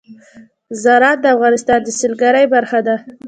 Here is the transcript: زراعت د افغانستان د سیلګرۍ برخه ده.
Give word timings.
زراعت 0.81 1.19
د 1.21 1.25
افغانستان 1.35 1.79
د 1.83 1.89
سیلګرۍ 1.99 2.45
برخه 2.55 2.79
ده. 2.87 2.95